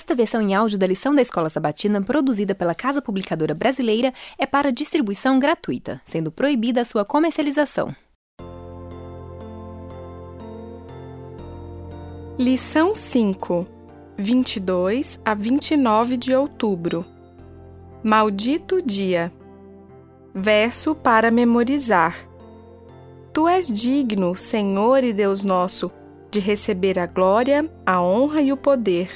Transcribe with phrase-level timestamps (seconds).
[0.00, 4.46] Esta versão em áudio da lição da Escola Sabatina, produzida pela Casa Publicadora Brasileira, é
[4.46, 7.94] para distribuição gratuita, sendo proibida a sua comercialização.
[12.38, 13.66] Lição 5,
[14.16, 17.04] 22 a 29 de outubro.
[18.02, 19.30] Maldito dia.
[20.34, 22.16] Verso para memorizar.
[23.34, 25.90] Tu és digno, Senhor e Deus nosso,
[26.30, 29.10] de receber a glória, a honra e o poder,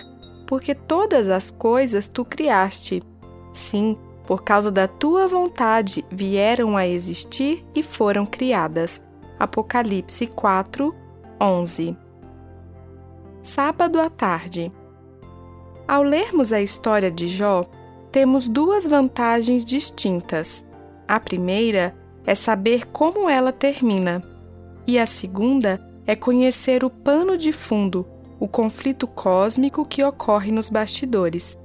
[0.55, 3.03] porque todas as coisas tu criaste.
[3.53, 9.03] Sim, por causa da tua vontade vieram a existir e foram criadas.
[9.37, 10.95] Apocalipse 4,
[11.41, 11.97] 11
[13.43, 14.73] sábado à tarde.
[15.89, 17.65] Ao lermos a história de Jó,
[18.13, 20.65] temos duas vantagens distintas.
[21.09, 24.23] A primeira é saber como ela termina,
[24.87, 28.14] e a segunda é conhecer o pano de fundo,
[28.45, 31.59] o conflito cósmico que ocorre nos bastidores.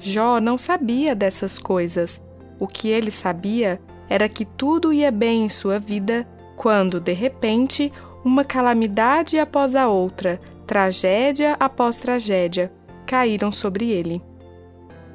[0.00, 2.20] Jó não sabia dessas coisas.
[2.58, 7.92] O que ele sabia era que tudo ia bem em sua vida quando, de repente,
[8.24, 12.72] uma calamidade após a outra tragédia após tragédia,
[13.06, 14.20] caíram sobre ele.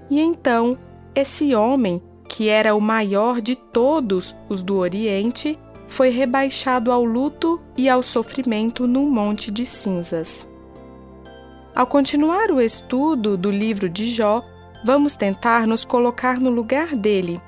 [0.09, 0.77] E então,
[1.13, 7.59] esse homem, que era o maior de todos os do Oriente, foi rebaixado ao luto
[7.75, 10.47] e ao sofrimento num monte de cinzas.
[11.75, 14.41] Ao continuar o estudo do livro de Jó,
[14.83, 17.41] vamos tentar nos colocar no lugar dele,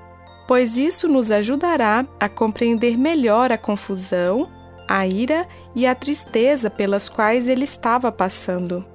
[0.48, 4.50] pois isso nos ajudará a compreender melhor a confusão
[4.88, 8.86] a ira e a tristeza pelas quais ele estava passando.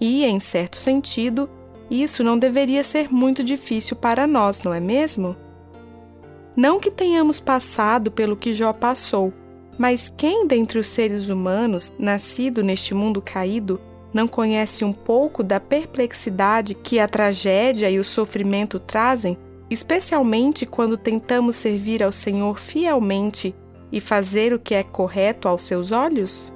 [0.00, 1.50] E, em certo sentido,
[1.90, 5.36] isso não deveria ser muito difícil para nós, não é mesmo?
[6.56, 9.32] Não que tenhamos passado pelo que Jó passou,
[9.76, 13.80] mas quem dentre os seres humanos, nascido neste mundo caído,
[14.14, 19.36] não conhece um pouco da perplexidade que a tragédia e o sofrimento trazem,
[19.68, 23.52] especialmente quando tentamos servir ao Senhor fielmente
[23.90, 26.53] e fazer o que é correto aos seus olhos?